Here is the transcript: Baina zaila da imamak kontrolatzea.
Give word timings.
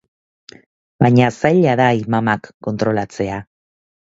Baina 1.03 1.27
zaila 1.43 1.75
da 1.81 1.91
imamak 2.07 2.51
kontrolatzea. 2.69 3.37